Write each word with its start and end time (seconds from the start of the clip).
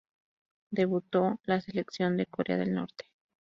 Debutó 0.71 1.39
la 1.43 1.61
selección 1.61 2.17
de 2.17 2.25
Corea 2.25 2.57
del 2.57 2.73
Norte. 2.73 3.05